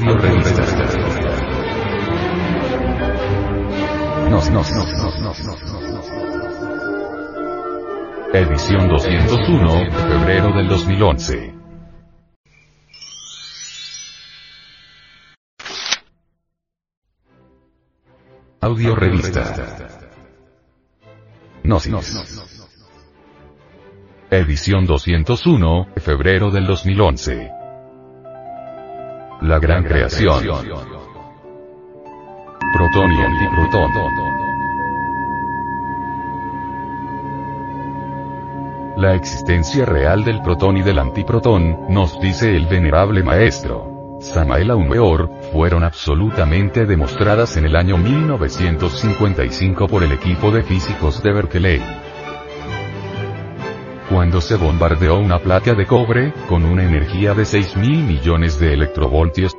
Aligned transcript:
Audio 0.00 0.14
nos, 4.30 4.50
nos, 4.50 4.70
nos, 4.70 5.20
nos, 5.20 5.44
nos. 5.44 6.08
Edición 8.32 8.88
201, 8.88 9.90
febrero 9.90 10.52
del 10.52 10.68
2011. 10.68 11.54
Audio 18.60 18.94
revista. 18.94 19.54
Gnosis. 21.64 22.46
Edición 24.30 24.86
201, 24.86 25.88
febrero 25.96 26.50
del 26.52 26.66
2011. 26.66 27.57
La 29.48 29.58
gran 29.58 29.82
creación. 29.82 30.44
Protón 32.74 33.12
y 33.12 33.22
antiprotón. 33.22 33.90
La 38.98 39.14
existencia 39.14 39.86
real 39.86 40.22
del 40.22 40.42
protón 40.42 40.76
y 40.76 40.82
del 40.82 40.98
antiprotón, 40.98 41.86
nos 41.88 42.20
dice 42.20 42.54
el 42.54 42.66
venerable 42.66 43.22
maestro. 43.22 44.18
Samael 44.20 44.70
Weor, 44.70 45.30
fueron 45.50 45.82
absolutamente 45.82 46.84
demostradas 46.84 47.56
en 47.56 47.64
el 47.64 47.74
año 47.74 47.96
1955 47.96 49.88
por 49.88 50.02
el 50.02 50.12
equipo 50.12 50.50
de 50.50 50.62
físicos 50.62 51.22
de 51.22 51.32
Berkeley 51.32 52.07
cuando 54.08 54.40
se 54.40 54.56
bombardeó 54.56 55.18
una 55.18 55.38
placa 55.38 55.74
de 55.74 55.86
cobre, 55.86 56.32
con 56.48 56.64
una 56.64 56.82
energía 56.82 57.34
de 57.34 57.42
6.000 57.42 58.04
millones 58.04 58.58
de 58.58 58.72
electrovoltios, 58.72 59.54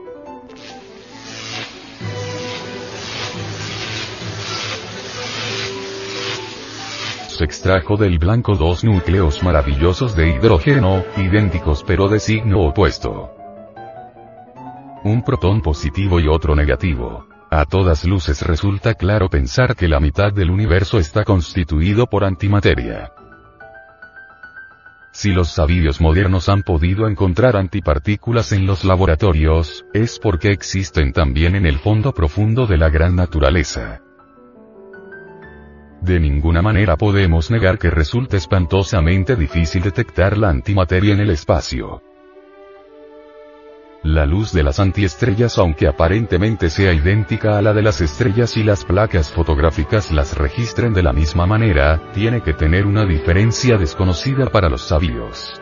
se 7.28 7.44
extrajo 7.46 7.96
del 7.96 8.18
blanco 8.18 8.56
dos 8.56 8.84
núcleos 8.84 9.44
maravillosos 9.44 10.16
de 10.16 10.30
hidrógeno, 10.30 11.04
idénticos 11.16 11.84
pero 11.86 12.10
de 12.10 12.20
signo 12.20 12.62
opuesto. 12.62 13.32
Un 15.04 15.24
protón 15.24 15.62
positivo 15.62 16.20
y 16.20 16.28
otro 16.28 16.56
negativo. 16.56 17.28
A 17.52 17.66
todas 17.66 18.04
luces 18.04 18.42
resulta 18.42 18.96
claro 18.96 19.30
pensar 19.30 19.76
que 19.76 19.88
la 19.88 20.00
mitad 20.00 20.34
del 20.34 20.50
universo 20.52 21.00
está 21.00 21.24
constituido 21.24 22.08
por 22.08 22.26
antimateria. 22.26 23.14
Si 25.20 25.34
los 25.34 25.50
sabios 25.50 26.00
modernos 26.00 26.48
han 26.48 26.64
podido 26.64 27.06
encontrar 27.06 27.58
antipartículas 27.58 28.54
en 28.54 28.66
los 28.66 28.86
laboratorios, 28.86 29.84
es 29.94 30.18
porque 30.18 30.54
existen 30.54 31.12
también 31.12 31.56
en 31.56 31.66
el 31.66 31.78
fondo 31.78 32.14
profundo 32.14 32.68
de 32.68 32.78
la 32.78 32.88
gran 32.90 33.18
naturaleza. 33.18 34.00
De 36.02 36.22
ninguna 36.22 36.62
manera 36.62 36.96
podemos 36.96 37.52
negar 37.52 37.78
que 37.78 37.90
resulta 37.90 38.38
espantosamente 38.38 39.36
difícil 39.36 39.82
detectar 39.82 40.38
la 40.38 40.52
antimateria 40.52 41.16
en 41.16 41.20
el 41.20 41.32
espacio. 41.32 42.02
La 44.04 44.26
luz 44.26 44.54
de 44.54 44.64
las 44.64 44.80
antiestrellas 44.80 45.58
aunque 45.58 45.86
aparentemente 45.86 46.70
sea 46.70 46.94
idéntica 46.94 47.58
a 47.58 47.62
la 47.62 47.74
de 47.74 47.82
las 47.82 48.00
estrellas 48.00 48.56
y 48.56 48.64
las 48.64 48.86
placas 48.86 49.30
fotográficas 49.30 50.10
las 50.12 50.38
registren 50.38 50.94
de 50.94 51.04
la 51.04 51.12
misma 51.12 51.46
manera, 51.46 52.02
tiene 52.14 52.40
que 52.42 52.54
tener 52.54 52.86
una 52.86 53.06
diferencia 53.06 53.78
desconocida 53.78 54.46
para 54.46 54.70
los 54.70 54.84
sabios. 54.88 55.62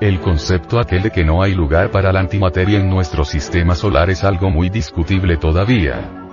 El 0.00 0.20
concepto 0.20 0.78
aquel 0.78 1.02
de 1.02 1.10
que 1.10 1.24
no 1.24 1.42
hay 1.42 1.54
lugar 1.54 1.90
para 1.90 2.12
la 2.12 2.20
antimateria 2.20 2.78
en 2.78 2.88
nuestro 2.88 3.24
sistema 3.24 3.74
solar 3.74 4.08
es 4.08 4.22
algo 4.22 4.48
muy 4.48 4.68
discutible 4.70 5.38
todavía. 5.38 6.28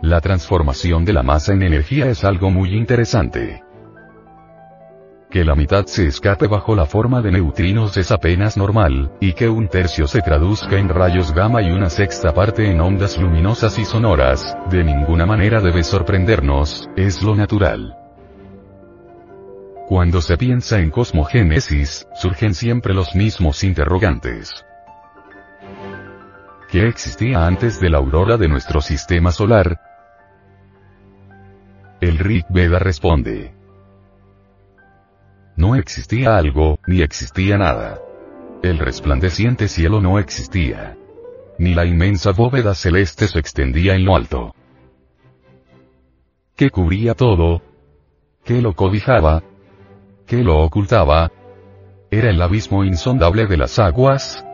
La 0.00 0.20
transformación 0.20 1.04
de 1.04 1.12
la 1.12 1.24
masa 1.24 1.54
en 1.54 1.64
energía 1.64 2.06
es 2.06 2.22
algo 2.22 2.50
muy 2.50 2.76
interesante 2.76 3.64
que 5.32 5.44
la 5.46 5.54
mitad 5.54 5.86
se 5.86 6.06
escape 6.06 6.46
bajo 6.46 6.76
la 6.76 6.84
forma 6.84 7.22
de 7.22 7.32
neutrinos 7.32 7.96
es 7.96 8.12
apenas 8.12 8.58
normal, 8.58 9.12
y 9.18 9.32
que 9.32 9.48
un 9.48 9.66
tercio 9.66 10.06
se 10.06 10.20
traduzca 10.20 10.76
en 10.76 10.90
rayos 10.90 11.32
gamma 11.32 11.62
y 11.62 11.70
una 11.70 11.88
sexta 11.88 12.34
parte 12.34 12.70
en 12.70 12.78
ondas 12.82 13.16
luminosas 13.16 13.78
y 13.78 13.86
sonoras, 13.86 14.54
de 14.68 14.84
ninguna 14.84 15.24
manera 15.24 15.62
debe 15.62 15.84
sorprendernos, 15.84 16.86
es 16.96 17.22
lo 17.22 17.34
natural. 17.34 17.96
Cuando 19.88 20.20
se 20.20 20.36
piensa 20.36 20.80
en 20.80 20.90
cosmogénesis, 20.90 22.06
surgen 22.14 22.52
siempre 22.52 22.92
los 22.92 23.14
mismos 23.14 23.64
interrogantes. 23.64 24.66
¿Qué 26.68 26.86
existía 26.86 27.46
antes 27.46 27.80
de 27.80 27.88
la 27.88 27.98
aurora 27.98 28.36
de 28.36 28.48
nuestro 28.48 28.82
sistema 28.82 29.32
solar? 29.32 29.80
El 32.02 32.18
Rig 32.18 32.44
Veda 32.50 32.78
responde. 32.78 33.61
No 35.56 35.76
existía 35.76 36.36
algo, 36.36 36.78
ni 36.86 37.02
existía 37.02 37.58
nada. 37.58 38.00
El 38.62 38.78
resplandeciente 38.78 39.68
cielo 39.68 40.00
no 40.00 40.18
existía. 40.18 40.96
Ni 41.58 41.74
la 41.74 41.84
inmensa 41.84 42.32
bóveda 42.32 42.74
celeste 42.74 43.28
se 43.28 43.38
extendía 43.38 43.94
en 43.94 44.04
lo 44.04 44.16
alto. 44.16 44.54
¿Qué 46.56 46.70
cubría 46.70 47.14
todo? 47.14 47.62
¿Qué 48.44 48.62
lo 48.62 48.74
cobijaba? 48.74 49.42
¿Qué 50.26 50.42
lo 50.42 50.60
ocultaba? 50.60 51.30
¿Era 52.10 52.30
el 52.30 52.40
abismo 52.40 52.84
insondable 52.84 53.46
de 53.46 53.56
las 53.56 53.78
aguas? 53.78 54.44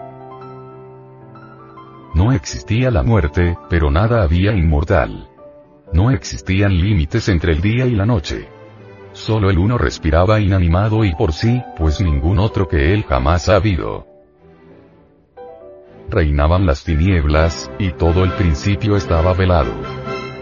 No 2.14 2.32
existía 2.32 2.90
la 2.90 3.02
muerte, 3.02 3.56
pero 3.68 3.90
nada 3.90 4.22
había 4.22 4.52
inmortal. 4.52 5.28
No 5.92 6.10
existían 6.10 6.76
límites 6.76 7.28
entre 7.28 7.52
el 7.52 7.60
día 7.60 7.86
y 7.86 7.92
la 7.92 8.06
noche. 8.06 8.48
Solo 9.18 9.50
el 9.50 9.58
uno 9.58 9.78
respiraba 9.78 10.38
inanimado 10.38 11.04
y 11.04 11.12
por 11.12 11.32
sí, 11.32 11.60
pues 11.76 12.00
ningún 12.00 12.38
otro 12.38 12.68
que 12.68 12.94
él 12.94 13.02
jamás 13.02 13.48
ha 13.48 13.56
habido. 13.56 14.06
Reinaban 16.08 16.66
las 16.66 16.84
tinieblas, 16.84 17.68
y 17.80 17.90
todo 17.90 18.22
el 18.22 18.30
principio 18.34 18.96
estaba 18.96 19.34
velado. 19.34 19.72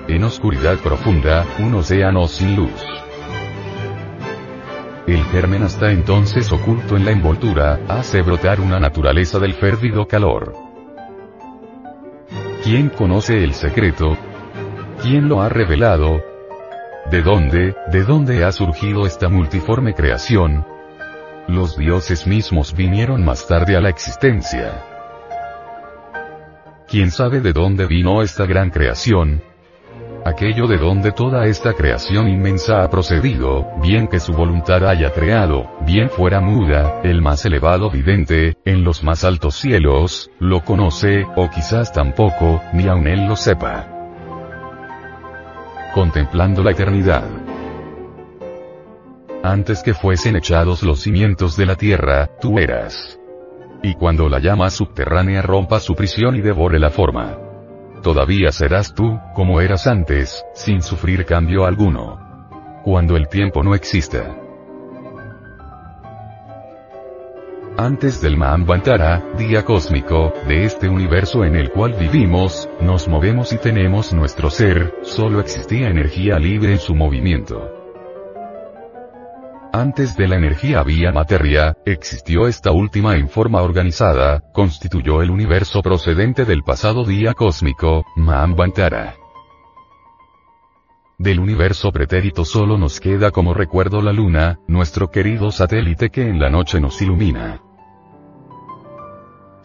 En 0.08 0.22
oscuridad 0.24 0.76
profunda, 0.76 1.46
un 1.58 1.74
océano 1.74 2.28
sin 2.28 2.54
luz. 2.54 2.84
El 5.06 5.24
germen 5.24 5.62
hasta 5.62 5.90
entonces 5.90 6.52
oculto 6.52 6.98
en 6.98 7.06
la 7.06 7.12
envoltura, 7.12 7.80
hace 7.88 8.20
brotar 8.20 8.60
una 8.60 8.78
naturaleza 8.78 9.38
del 9.38 9.54
férvido 9.54 10.06
calor. 10.06 10.52
¿Quién 12.62 12.90
conoce 12.90 13.42
el 13.42 13.54
secreto? 13.54 14.18
¿Quién 15.02 15.30
lo 15.30 15.40
ha 15.40 15.48
revelado? 15.48 16.35
¿De 17.10 17.22
dónde, 17.22 17.76
de 17.92 18.02
dónde 18.02 18.44
ha 18.44 18.50
surgido 18.50 19.06
esta 19.06 19.28
multiforme 19.28 19.94
creación? 19.94 20.66
Los 21.46 21.78
dioses 21.78 22.26
mismos 22.26 22.74
vinieron 22.74 23.24
más 23.24 23.46
tarde 23.46 23.76
a 23.76 23.80
la 23.80 23.90
existencia. 23.90 24.82
¿Quién 26.88 27.12
sabe 27.12 27.40
de 27.40 27.52
dónde 27.52 27.86
vino 27.86 28.22
esta 28.22 28.44
gran 28.44 28.70
creación? 28.70 29.40
Aquello 30.24 30.66
de 30.66 30.78
donde 30.78 31.12
toda 31.12 31.46
esta 31.46 31.74
creación 31.74 32.26
inmensa 32.26 32.82
ha 32.82 32.90
procedido, 32.90 33.68
bien 33.80 34.08
que 34.08 34.18
su 34.18 34.32
voluntad 34.32 34.84
haya 34.84 35.12
creado, 35.12 35.70
bien 35.82 36.10
fuera 36.10 36.40
muda, 36.40 37.02
el 37.04 37.22
más 37.22 37.44
elevado 37.46 37.88
vidente, 37.88 38.56
en 38.64 38.82
los 38.82 39.04
más 39.04 39.22
altos 39.22 39.54
cielos, 39.54 40.32
lo 40.40 40.64
conoce, 40.64 41.24
o 41.36 41.48
quizás 41.50 41.92
tampoco, 41.92 42.60
ni 42.72 42.88
aun 42.88 43.06
él 43.06 43.28
lo 43.28 43.36
sepa 43.36 43.95
contemplando 45.96 46.62
la 46.62 46.72
eternidad. 46.72 47.24
Antes 49.42 49.82
que 49.82 49.94
fuesen 49.94 50.36
echados 50.36 50.82
los 50.82 51.00
cimientos 51.00 51.56
de 51.56 51.64
la 51.64 51.74
tierra, 51.74 52.28
tú 52.38 52.58
eras. 52.58 53.18
Y 53.82 53.94
cuando 53.94 54.28
la 54.28 54.38
llama 54.38 54.68
subterránea 54.68 55.40
rompa 55.40 55.80
su 55.80 55.94
prisión 55.94 56.36
y 56.36 56.42
devore 56.42 56.78
la 56.78 56.90
forma. 56.90 57.38
Todavía 58.02 58.52
serás 58.52 58.92
tú, 58.92 59.18
como 59.34 59.62
eras 59.62 59.86
antes, 59.86 60.44
sin 60.52 60.82
sufrir 60.82 61.24
cambio 61.24 61.64
alguno. 61.64 62.20
Cuando 62.84 63.16
el 63.16 63.28
tiempo 63.28 63.62
no 63.62 63.74
exista. 63.74 64.36
Antes 67.78 68.22
del 68.22 68.38
Mahambantara, 68.38 69.22
día 69.36 69.62
cósmico, 69.62 70.32
de 70.48 70.64
este 70.64 70.88
universo 70.88 71.44
en 71.44 71.56
el 71.56 71.70
cual 71.70 71.92
vivimos, 71.92 72.70
nos 72.80 73.06
movemos 73.06 73.52
y 73.52 73.58
tenemos 73.58 74.14
nuestro 74.14 74.48
ser, 74.48 74.94
solo 75.02 75.40
existía 75.40 75.90
energía 75.90 76.38
libre 76.38 76.72
en 76.72 76.78
su 76.78 76.94
movimiento. 76.94 77.70
Antes 79.74 80.16
de 80.16 80.26
la 80.26 80.36
energía 80.36 80.80
había 80.80 81.12
materia, 81.12 81.76
existió 81.84 82.46
esta 82.46 82.72
última 82.72 83.14
en 83.16 83.28
forma 83.28 83.60
organizada, 83.60 84.42
constituyó 84.54 85.20
el 85.20 85.30
universo 85.30 85.82
procedente 85.82 86.46
del 86.46 86.62
pasado 86.62 87.04
día 87.04 87.34
cósmico, 87.34 88.06
Mahambantara. 88.16 89.16
Del 91.18 91.40
universo 91.40 91.92
pretérito 91.92 92.46
solo 92.46 92.78
nos 92.78 93.00
queda 93.00 93.30
como 93.32 93.52
recuerdo 93.52 94.00
la 94.00 94.14
luna, 94.14 94.60
nuestro 94.66 95.10
querido 95.10 95.50
satélite 95.50 96.08
que 96.08 96.26
en 96.26 96.38
la 96.38 96.48
noche 96.48 96.80
nos 96.80 97.02
ilumina. 97.02 97.65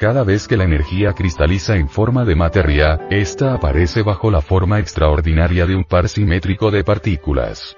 Cada 0.01 0.23
vez 0.23 0.47
que 0.47 0.57
la 0.57 0.63
energía 0.63 1.13
cristaliza 1.13 1.75
en 1.75 1.87
forma 1.87 2.25
de 2.25 2.35
materia, 2.35 3.01
esta 3.11 3.53
aparece 3.53 4.01
bajo 4.01 4.31
la 4.31 4.41
forma 4.41 4.79
extraordinaria 4.79 5.67
de 5.67 5.75
un 5.75 5.83
par 5.83 6.09
simétrico 6.09 6.71
de 6.71 6.83
partículas. 6.83 7.77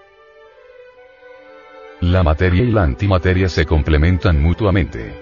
La 2.00 2.24
materia 2.24 2.64
y 2.64 2.72
la 2.72 2.84
antimateria 2.84 3.50
se 3.50 3.66
complementan 3.66 4.42
mutuamente. 4.42 5.14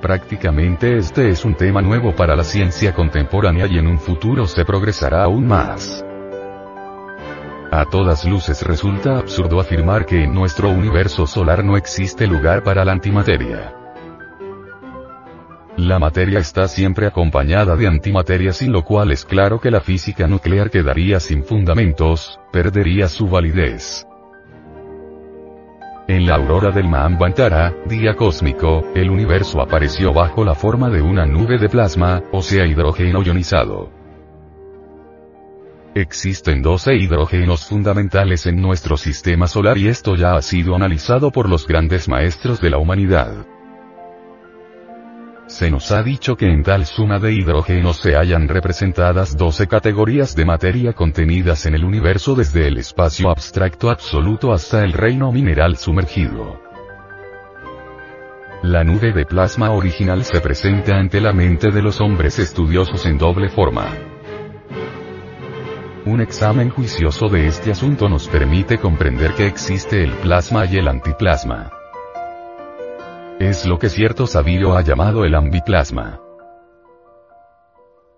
Prácticamente 0.00 0.98
este 0.98 1.30
es 1.30 1.44
un 1.44 1.56
tema 1.56 1.82
nuevo 1.82 2.14
para 2.14 2.36
la 2.36 2.44
ciencia 2.44 2.94
contemporánea 2.94 3.66
y 3.66 3.76
en 3.78 3.88
un 3.88 3.98
futuro 3.98 4.46
se 4.46 4.64
progresará 4.64 5.24
aún 5.24 5.48
más. 5.48 6.06
A 7.72 7.84
todas 7.90 8.24
luces 8.24 8.62
resulta 8.62 9.18
absurdo 9.18 9.58
afirmar 9.58 10.06
que 10.06 10.22
en 10.22 10.32
nuestro 10.32 10.68
universo 10.68 11.26
solar 11.26 11.64
no 11.64 11.76
existe 11.76 12.28
lugar 12.28 12.62
para 12.62 12.84
la 12.84 12.92
antimateria. 12.92 13.83
La 15.76 15.98
materia 15.98 16.38
está 16.38 16.68
siempre 16.68 17.08
acompañada 17.08 17.74
de 17.74 17.88
antimateria 17.88 18.52
sin 18.52 18.70
lo 18.70 18.84
cual 18.84 19.10
es 19.10 19.24
claro 19.24 19.60
que 19.60 19.72
la 19.72 19.80
física 19.80 20.28
nuclear 20.28 20.70
quedaría 20.70 21.18
sin 21.18 21.42
fundamentos, 21.42 22.38
perdería 22.52 23.08
su 23.08 23.28
validez. 23.28 24.06
En 26.06 26.26
la 26.26 26.36
aurora 26.36 26.70
del 26.70 26.86
Mahambantara, 26.86 27.74
día 27.86 28.14
cósmico, 28.14 28.84
el 28.94 29.10
universo 29.10 29.60
apareció 29.60 30.12
bajo 30.12 30.44
la 30.44 30.54
forma 30.54 30.90
de 30.90 31.02
una 31.02 31.26
nube 31.26 31.58
de 31.58 31.68
plasma, 31.68 32.22
o 32.30 32.40
sea 32.40 32.66
hidrógeno 32.66 33.22
ionizado. 33.22 33.90
Existen 35.96 36.62
12 36.62 36.94
hidrógenos 36.94 37.66
fundamentales 37.66 38.46
en 38.46 38.60
nuestro 38.60 38.96
sistema 38.96 39.48
solar 39.48 39.76
y 39.76 39.88
esto 39.88 40.14
ya 40.14 40.36
ha 40.36 40.42
sido 40.42 40.76
analizado 40.76 41.32
por 41.32 41.48
los 41.48 41.66
grandes 41.66 42.08
maestros 42.08 42.60
de 42.60 42.70
la 42.70 42.78
humanidad. 42.78 43.46
Se 45.46 45.70
nos 45.70 45.92
ha 45.92 46.02
dicho 46.02 46.36
que 46.36 46.50
en 46.50 46.62
tal 46.62 46.86
suma 46.86 47.18
de 47.18 47.32
hidrógenos 47.32 47.98
se 47.98 48.16
hayan 48.16 48.48
representadas 48.48 49.36
12 49.36 49.66
categorías 49.66 50.34
de 50.34 50.46
materia 50.46 50.94
contenidas 50.94 51.66
en 51.66 51.74
el 51.74 51.84
universo 51.84 52.34
desde 52.34 52.66
el 52.66 52.78
espacio 52.78 53.30
abstracto 53.30 53.90
absoluto 53.90 54.52
hasta 54.52 54.82
el 54.84 54.92
reino 54.92 55.30
mineral 55.32 55.76
sumergido. 55.76 56.60
La 58.62 58.82
nube 58.82 59.12
de 59.12 59.26
plasma 59.26 59.72
original 59.72 60.24
se 60.24 60.40
presenta 60.40 60.96
ante 60.96 61.20
la 61.20 61.34
mente 61.34 61.70
de 61.70 61.82
los 61.82 62.00
hombres 62.00 62.38
estudiosos 62.38 63.04
en 63.04 63.18
doble 63.18 63.50
forma. 63.50 63.86
Un 66.06 66.22
examen 66.22 66.70
juicioso 66.70 67.28
de 67.28 67.46
este 67.46 67.70
asunto 67.70 68.08
nos 68.08 68.28
permite 68.28 68.78
comprender 68.78 69.34
que 69.34 69.46
existe 69.46 70.02
el 70.02 70.12
plasma 70.12 70.64
y 70.64 70.78
el 70.78 70.88
antiplasma. 70.88 71.73
Es 73.44 73.66
lo 73.66 73.78
que 73.78 73.90
cierto 73.90 74.26
sabio 74.26 74.74
ha 74.74 74.80
llamado 74.80 75.26
el 75.26 75.34
ambiplasma. 75.34 76.18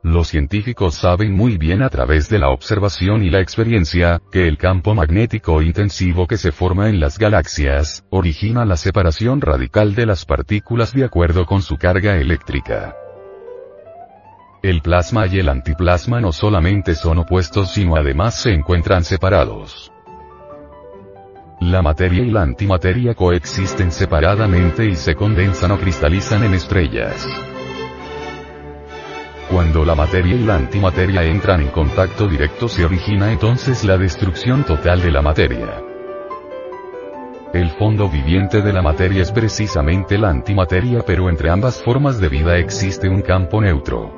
Los 0.05 0.29
científicos 0.29 0.95
saben 0.95 1.33
muy 1.33 1.59
bien 1.59 1.83
a 1.83 1.89
través 1.89 2.29
de 2.29 2.39
la 2.39 2.51
observación 2.51 3.25
y 3.25 3.31
la 3.31 3.41
experiencia, 3.41 4.21
que 4.31 4.47
el 4.47 4.57
campo 4.57 4.95
magnético 4.95 5.63
intensivo 5.63 6.29
que 6.29 6.37
se 6.37 6.53
forma 6.53 6.89
en 6.89 7.01
las 7.01 7.19
galaxias, 7.19 8.05
origina 8.09 8.65
la 8.65 8.77
separación 8.77 9.41
radical 9.41 9.97
de 9.97 10.07
las 10.07 10.25
partículas 10.25 10.93
de 10.93 11.05
acuerdo 11.05 11.45
con 11.45 11.61
su 11.61 11.77
carga 11.77 12.19
eléctrica. 12.19 12.95
El 14.63 14.81
plasma 14.81 15.27
y 15.27 15.41
el 15.41 15.49
antiplasma 15.49 16.21
no 16.21 16.31
solamente 16.31 16.95
son 16.95 17.19
opuestos 17.19 17.73
sino 17.73 17.97
además 17.97 18.41
se 18.41 18.53
encuentran 18.53 19.03
separados. 19.03 19.91
La 21.61 21.81
materia 21.81 22.23
y 22.23 22.31
la 22.31 22.43
antimateria 22.43 23.15
coexisten 23.15 23.91
separadamente 23.91 24.85
y 24.85 24.95
se 24.95 25.15
condensan 25.15 25.71
o 25.71 25.79
cristalizan 25.79 26.45
en 26.45 26.53
estrellas. 26.53 27.27
Cuando 29.51 29.83
la 29.83 29.95
materia 29.95 30.35
y 30.35 30.45
la 30.45 30.57
antimateria 30.57 31.23
entran 31.23 31.63
en 31.63 31.69
contacto 31.69 32.29
directo 32.29 32.69
se 32.69 32.85
origina 32.85 33.33
entonces 33.33 33.85
la 33.85 33.97
destrucción 33.97 34.65
total 34.65 35.01
de 35.01 35.11
la 35.11 35.23
materia. 35.23 35.83
El 37.55 37.71
fondo 37.71 38.11
viviente 38.11 38.61
de 38.61 38.73
la 38.75 38.83
materia 38.83 39.23
es 39.23 39.33
precisamente 39.33 40.19
la 40.19 40.29
antimateria 40.29 41.05
pero 41.07 41.31
entre 41.31 41.49
ambas 41.49 41.83
formas 41.83 42.21
de 42.21 42.29
vida 42.29 42.59
existe 42.59 43.09
un 43.09 43.23
campo 43.23 43.63
neutro. 43.63 44.13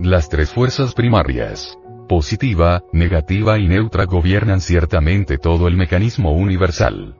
Las 0.00 0.28
tres 0.28 0.52
fuerzas 0.52 0.94
primarias, 0.94 1.77
positiva, 2.08 2.82
negativa 2.92 3.58
y 3.58 3.68
neutra 3.68 4.06
gobiernan 4.06 4.60
ciertamente 4.60 5.38
todo 5.38 5.68
el 5.68 5.76
mecanismo 5.76 6.32
universal. 6.32 7.14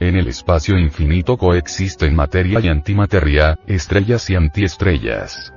En 0.00 0.16
el 0.16 0.26
espacio 0.28 0.78
infinito 0.78 1.36
coexisten 1.36 2.16
materia 2.16 2.60
y 2.60 2.68
antimateria, 2.68 3.58
estrellas 3.66 4.30
y 4.30 4.34
antiestrellas. 4.34 5.52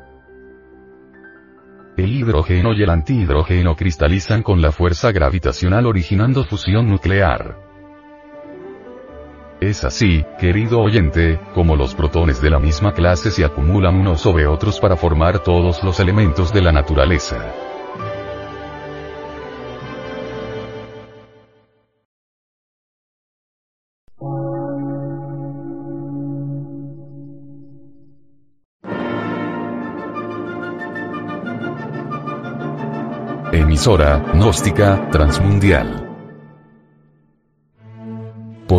El 1.97 2.11
hidrógeno 2.11 2.73
y 2.73 2.83
el 2.83 2.89
antihidrógeno 2.89 3.75
cristalizan 3.75 4.43
con 4.43 4.61
la 4.61 4.71
fuerza 4.71 5.11
gravitacional 5.11 5.85
originando 5.85 6.43
fusión 6.43 6.89
nuclear. 6.89 7.70
Es 9.61 9.83
así, 9.83 10.25
querido 10.39 10.81
oyente, 10.81 11.39
como 11.53 11.75
los 11.75 11.93
protones 11.93 12.41
de 12.41 12.49
la 12.49 12.57
misma 12.57 12.95
clase 12.95 13.29
se 13.29 13.45
acumulan 13.45 13.95
unos 13.95 14.19
sobre 14.19 14.47
otros 14.47 14.79
para 14.79 14.97
formar 14.97 15.43
todos 15.43 15.83
los 15.83 15.99
elementos 15.99 16.51
de 16.51 16.61
la 16.63 16.71
naturaleza. 16.71 17.53
Emisora, 33.53 34.25
gnóstica, 34.33 35.07
transmundial 35.11 36.10